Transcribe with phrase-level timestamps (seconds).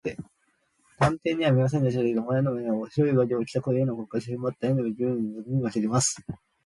[0.97, 6.17] 探偵には見えませんでしたけれど、大屋根の上には、白い上着を着た例のコックが、足をふんばって、屋根の頂上にむすびつけた綱を、グングンと引きあげています。